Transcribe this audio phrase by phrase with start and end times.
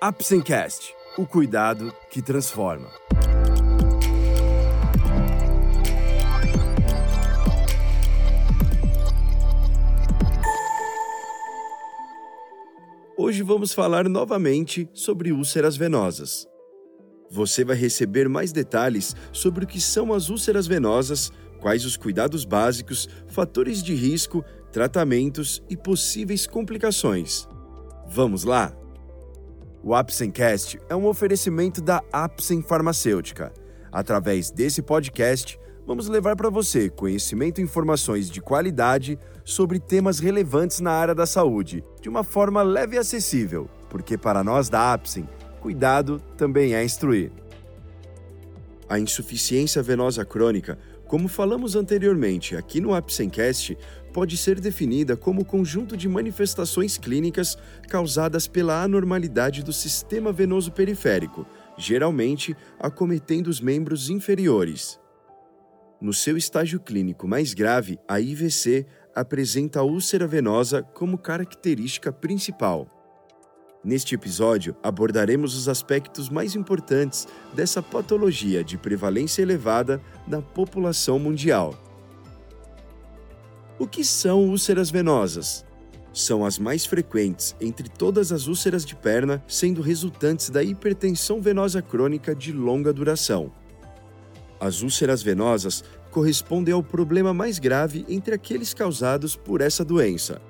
[0.00, 2.86] Apsencast, o cuidado que transforma.
[13.16, 16.46] Hoje vamos falar novamente sobre úlceras venosas.
[17.28, 22.44] Você vai receber mais detalhes sobre o que são as úlceras venosas, quais os cuidados
[22.44, 27.48] básicos, fatores de risco, tratamentos e possíveis complicações.
[28.06, 28.77] Vamos lá?
[29.82, 33.52] O Apsencast é um oferecimento da Apsen Farmacêutica.
[33.92, 40.80] Através desse podcast, vamos levar para você conhecimento e informações de qualidade sobre temas relevantes
[40.80, 45.28] na área da saúde, de uma forma leve e acessível, porque para nós da Apsen,
[45.60, 47.30] cuidado também é instruir.
[48.88, 50.76] A insuficiência venosa crônica
[51.08, 53.76] como falamos anteriormente aqui no Apsencast,
[54.18, 57.56] pode ser definida como conjunto de manifestações clínicas
[57.88, 64.98] causadas pela anormalidade do sistema venoso periférico, geralmente acometendo os membros inferiores.
[66.00, 72.88] No seu estágio clínico mais grave, a IVC apresenta a úlcera venosa como característica principal.
[73.84, 81.87] Neste episódio, abordaremos os aspectos mais importantes dessa patologia de prevalência elevada na população mundial.
[83.78, 85.64] O que são úlceras venosas?
[86.12, 91.80] São as mais frequentes entre todas as úlceras de perna, sendo resultantes da hipertensão venosa
[91.80, 93.52] crônica de longa duração.
[94.58, 100.40] As úlceras venosas correspondem ao problema mais grave entre aqueles causados por essa doença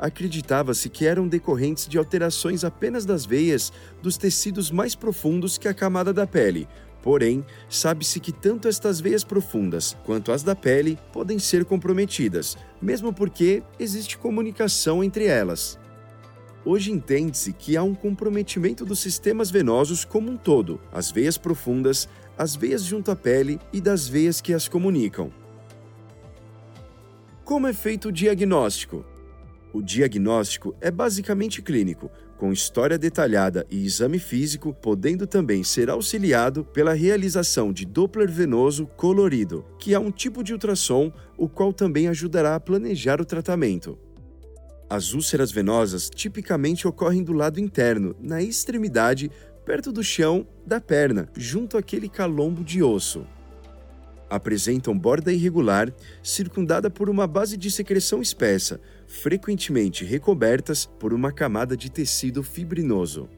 [0.00, 5.74] acreditava-se que eram decorrentes de alterações apenas das veias dos tecidos mais profundos que a
[5.74, 6.66] camada da pele.
[7.02, 13.12] Porém, sabe-se que tanto estas veias profundas quanto as da pele podem ser comprometidas, mesmo
[13.12, 15.78] porque existe comunicação entre elas.
[16.62, 22.06] Hoje entende-se que há um comprometimento dos sistemas venosos como um todo, as veias profundas,
[22.36, 25.32] as veias junto à pele e das veias que as comunicam.
[27.44, 29.04] Como é feito o diagnóstico?
[29.72, 36.64] O diagnóstico é basicamente clínico, com história detalhada e exame físico, podendo também ser auxiliado
[36.64, 42.08] pela realização de Doppler venoso colorido, que é um tipo de ultrassom, o qual também
[42.08, 43.98] ajudará a planejar o tratamento.
[44.88, 49.30] As úlceras venosas tipicamente ocorrem do lado interno, na extremidade,
[49.66, 53.26] perto do chão da perna, junto àquele calombo de osso
[54.30, 55.92] apresentam borda irregular,
[56.22, 63.28] circundada por uma base de secreção espessa, frequentemente recobertas por uma camada de tecido fibrinoso.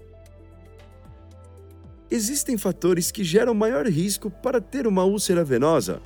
[2.10, 6.02] Existem fatores que geram maior risco para ter uma úlcera venosa?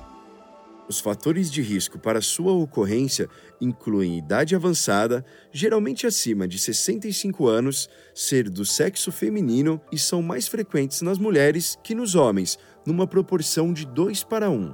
[0.87, 3.27] Os fatores de risco para sua ocorrência
[3.59, 10.47] incluem idade avançada, geralmente acima de 65 anos, ser do sexo feminino e são mais
[10.47, 14.73] frequentes nas mulheres que nos homens, numa proporção de 2 para 1.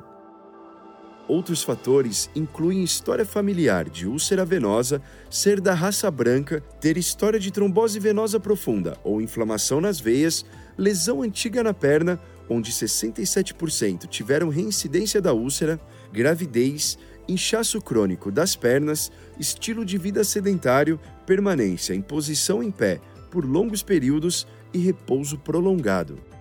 [1.28, 5.02] Outros fatores incluem história familiar de úlcera venosa,
[5.32, 10.46] ser da raça branca, ter história de trombose venosa profunda ou inflamação nas veias,
[10.78, 15.80] lesão antiga na perna, onde 67% tiveram reincidência da úlcera,
[16.12, 23.02] gravidez, inchaço crônico das pernas, estilo de vida sedentário, permanência em posição em pé
[23.32, 26.33] por longos períodos e repouso prolongado.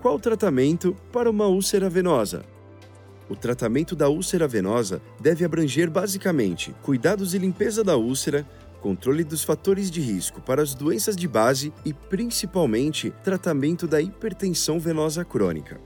[0.00, 2.42] Qual o tratamento para uma úlcera venosa?
[3.28, 8.48] O tratamento da úlcera venosa deve abranger basicamente cuidados e limpeza da úlcera,
[8.80, 14.80] controle dos fatores de risco para as doenças de base e, principalmente, tratamento da hipertensão
[14.80, 15.78] venosa crônica.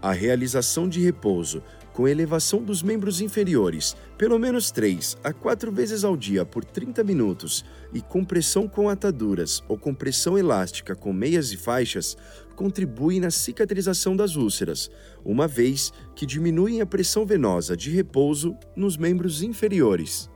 [0.00, 6.04] A realização de repouso com elevação dos membros inferiores, pelo menos 3 a 4 vezes
[6.04, 11.56] ao dia por 30 minutos, e compressão com ataduras ou compressão elástica com meias e
[11.56, 12.16] faixas,
[12.54, 14.90] contribui na cicatrização das úlceras,
[15.24, 20.28] uma vez que diminuem a pressão venosa de repouso nos membros inferiores.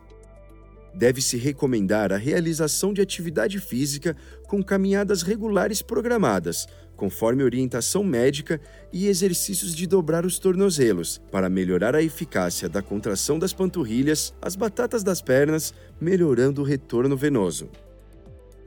[0.95, 8.61] Deve-se recomendar a realização de atividade física com caminhadas regulares programadas, conforme orientação médica
[8.93, 14.57] e exercícios de dobrar os tornozelos, para melhorar a eficácia da contração das panturrilhas, as
[14.57, 17.69] batatas das pernas, melhorando o retorno venoso.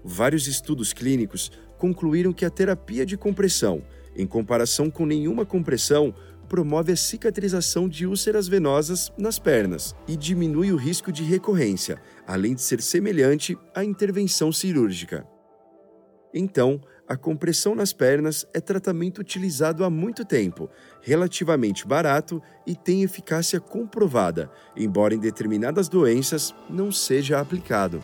[0.04, 3.84] Vários estudos clínicos concluíram que a terapia de compressão,
[4.16, 6.14] em comparação com nenhuma compressão,
[6.48, 12.56] promove a cicatrização de úlceras venosas nas pernas e diminui o risco de recorrência, além
[12.56, 15.28] de ser semelhante à intervenção cirúrgica.
[16.34, 20.70] Então, a compressão nas pernas é tratamento utilizado há muito tempo,
[21.02, 28.04] relativamente barato e tem eficácia comprovada, embora em determinadas doenças não seja aplicado.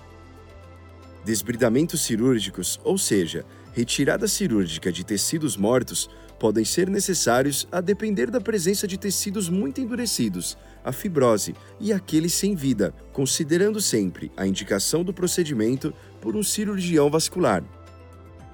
[1.25, 6.09] Desbridamentos cirúrgicos, ou seja, retirada cirúrgica de tecidos mortos,
[6.39, 12.33] podem ser necessários a depender da presença de tecidos muito endurecidos, a fibrose e aqueles
[12.33, 17.63] sem vida, considerando sempre a indicação do procedimento por um cirurgião vascular.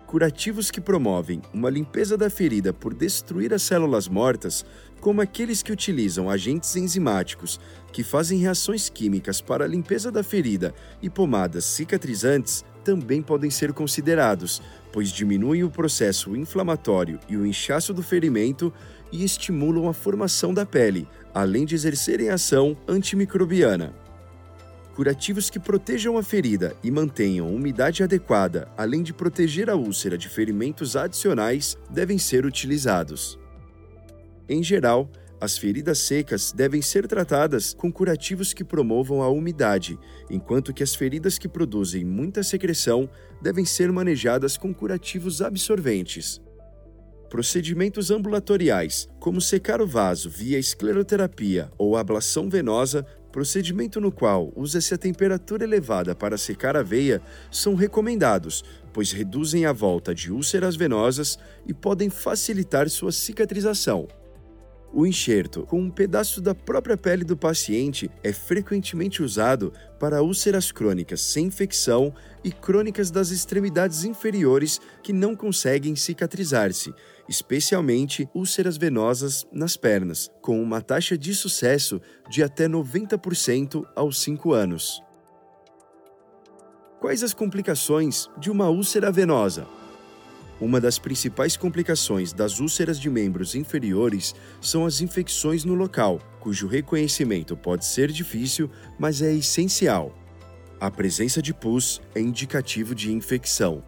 [0.10, 4.66] Curativos que promovem uma limpeza da ferida por destruir as células mortas,
[5.00, 7.60] como aqueles que utilizam agentes enzimáticos,
[7.94, 13.72] que fazem reações químicas para a limpeza da ferida e pomadas cicatrizantes, também podem ser
[13.72, 18.74] considerados, pois diminuem o processo inflamatório e o inchaço do ferimento
[19.12, 23.94] e estimulam a formação da pele, além de exercerem ação antimicrobiana.
[25.00, 30.28] Curativos que protejam a ferida e mantenham umidade adequada, além de proteger a úlcera de
[30.28, 33.40] ferimentos adicionais, devem ser utilizados.
[34.50, 35.10] Em geral,
[35.40, 39.98] as feridas secas devem ser tratadas com curativos que promovam a umidade,
[40.30, 43.10] enquanto que as feridas que produzem muita secreção
[43.42, 46.42] devem ser manejadas com curativos absorventes.
[47.30, 54.94] Procedimentos ambulatoriais, como secar o vaso via escleroterapia ou ablação venosa, procedimento no qual usa-se
[54.94, 57.22] a temperatura elevada para secar a veia,
[57.52, 64.08] são recomendados, pois reduzem a volta de úlceras venosas e podem facilitar sua cicatrização.
[64.92, 70.72] O enxerto, com um pedaço da própria pele do paciente, é frequentemente usado para úlceras
[70.72, 72.12] crônicas sem infecção
[72.44, 76.92] e crônicas das extremidades inferiores que não conseguem cicatrizar-se,
[77.28, 84.54] especialmente úlceras venosas nas pernas, com uma taxa de sucesso de até 90% aos 5
[84.54, 85.04] anos.
[87.00, 89.68] Quais as complicações de uma úlcera venosa?
[90.62, 96.68] Uma das principais complicações das úlceras de membros inferiores são as infecções no local, cujo
[96.68, 100.14] reconhecimento pode ser difícil, mas é essencial.
[100.80, 103.84] A presença de pus é indicativo de infecção.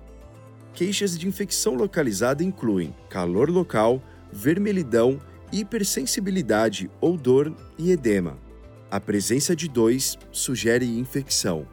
[0.73, 4.01] Queixas de infecção localizada incluem calor local,
[4.31, 5.19] vermelhidão,
[5.51, 8.37] hipersensibilidade ou dor e edema.
[8.89, 11.67] A presença de dois sugere infecção.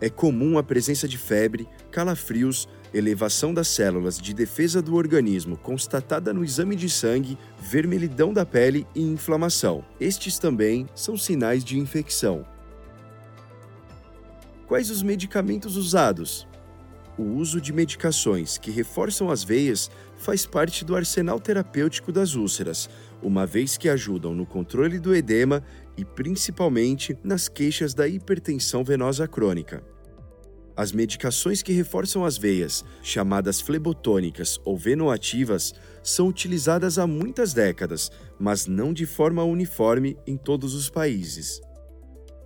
[0.00, 6.32] É comum a presença de febre, calafrios, elevação das células de defesa do organismo constatada
[6.32, 9.84] no exame de sangue, vermelhidão da pele e inflamação.
[10.00, 12.46] Estes também são sinais de infecção.
[14.66, 16.46] Quais os medicamentos usados?
[17.16, 22.88] O uso de medicações que reforçam as veias faz parte do arsenal terapêutico das úlceras,
[23.22, 25.64] uma vez que ajudam no controle do edema
[25.96, 29.82] e principalmente nas queixas da hipertensão venosa crônica.
[30.78, 38.12] As medicações que reforçam as veias, chamadas flebotônicas ou venoativas, são utilizadas há muitas décadas,
[38.38, 41.60] mas não de forma uniforme em todos os países.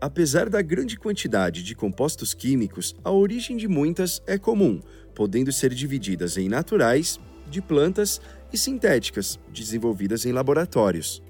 [0.01, 4.81] Apesar da grande quantidade de compostos químicos, a origem de muitas é comum,
[5.15, 7.21] podendo ser divididas em naturais,
[7.51, 8.19] de plantas
[8.51, 11.23] e sintéticas, desenvolvidas em laboratórios.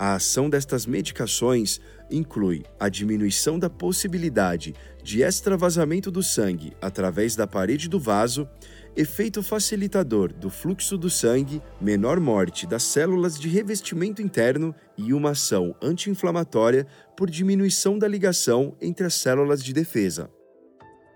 [0.00, 1.78] A ação destas medicações
[2.10, 4.74] inclui a diminuição da possibilidade
[5.04, 8.48] de extravasamento do sangue através da parede do vaso,
[8.96, 15.32] efeito facilitador do fluxo do sangue, menor morte das células de revestimento interno e uma
[15.32, 20.30] ação anti-inflamatória por diminuição da ligação entre as células de defesa.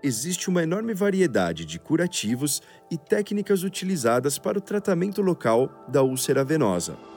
[0.03, 2.61] Existe uma enorme variedade de curativos
[2.91, 7.14] e técnicas utilizadas para o tratamento local da úlcera venosa.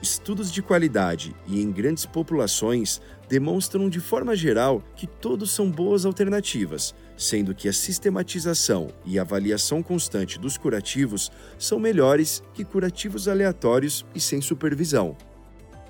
[0.00, 6.06] Estudos de qualidade e em grandes populações demonstram de forma geral que todos são boas
[6.06, 14.06] alternativas, sendo que a sistematização e avaliação constante dos curativos são melhores que curativos aleatórios
[14.14, 15.16] e sem supervisão.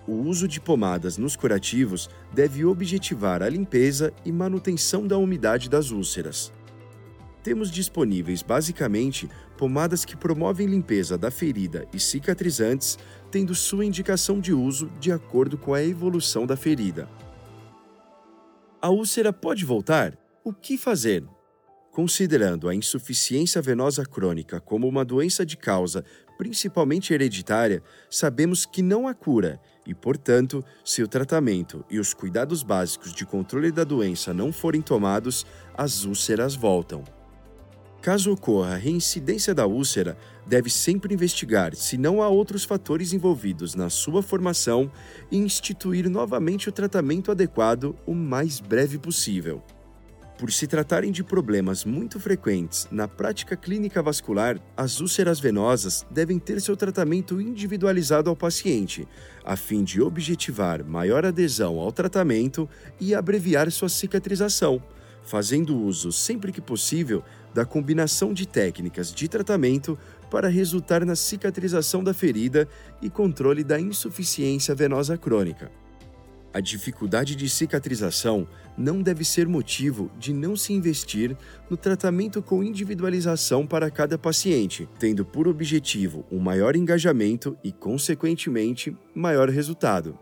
[0.07, 5.91] O uso de pomadas nos curativos deve objetivar a limpeza e manutenção da umidade das
[5.91, 6.51] úlceras.
[7.43, 12.99] Temos disponíveis basicamente pomadas que promovem limpeza da ferida e cicatrizantes,
[13.31, 17.09] tendo sua indicação de uso de acordo com a evolução da ferida.
[18.81, 20.17] A úlcera pode voltar?
[20.45, 21.25] O que fazer?
[21.91, 26.05] Considerando a insuficiência venosa crônica como uma doença de causa
[26.39, 32.63] principalmente hereditária, sabemos que não há cura e, portanto, se o tratamento e os cuidados
[32.63, 35.45] básicos de controle da doença não forem tomados,
[35.77, 37.18] as úlceras voltam.
[38.01, 43.91] Caso ocorra reincidência da úlcera, deve sempre investigar se não há outros fatores envolvidos na
[43.91, 44.91] sua formação
[45.31, 49.63] e instituir novamente o tratamento adequado o mais breve possível.
[50.39, 56.39] Por se tratarem de problemas muito frequentes na prática clínica vascular, as úlceras venosas devem
[56.39, 59.09] ter seu tratamento individualizado ao paciente,
[59.45, 62.69] a fim de objetivar maior adesão ao tratamento
[63.01, 64.81] e abreviar sua cicatrização
[65.29, 69.99] fazendo uso sempre que possível da combinação de técnicas de tratamento
[70.31, 72.67] para resultar na cicatrização da ferida
[73.03, 75.71] e controle da insuficiência venosa crônica.
[76.53, 81.37] A dificuldade de cicatrização não deve ser motivo de não se investir
[81.69, 88.97] no tratamento com individualização para cada paciente, tendo por objetivo um maior engajamento e, consequentemente,
[89.15, 90.19] maior resultado.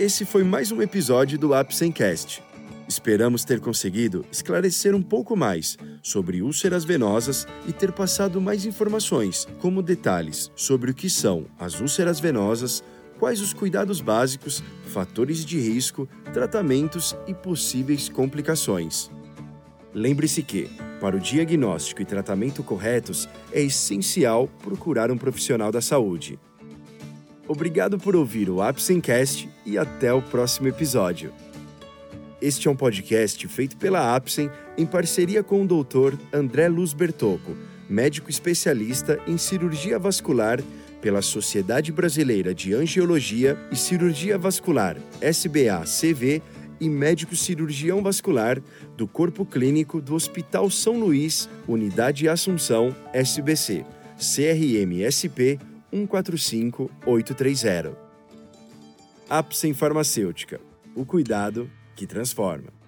[0.00, 2.42] Esse foi mais um episódio do Apsencast.
[2.88, 9.46] Esperamos ter conseguido esclarecer um pouco mais sobre úlceras venosas e ter passado mais informações,
[9.58, 12.82] como detalhes sobre o que são as úlceras venosas,
[13.18, 19.10] quais os cuidados básicos, fatores de risco, tratamentos e possíveis complicações.
[19.92, 26.38] Lembre-se que, para o diagnóstico e tratamento corretos, é essencial procurar um profissional da saúde.
[27.50, 31.32] Obrigado por ouvir o Apsencast e até o próximo episódio.
[32.40, 36.14] Este é um podcast feito pela Apsen em parceria com o Dr.
[36.32, 37.56] André Luz Bertocco,
[37.88, 40.60] médico especialista em cirurgia vascular
[41.02, 46.40] pela Sociedade Brasileira de Angiologia e Cirurgia Vascular, SBA-CV,
[46.80, 48.62] e médico cirurgião vascular
[48.96, 53.84] do Corpo Clínico do Hospital São Luís, Unidade Assunção, SBC,
[54.16, 55.58] CRM-SP
[55.92, 57.94] 145830.
[59.28, 60.58] Apsen Farmacêutica.
[60.94, 62.79] O cuidado que transforma.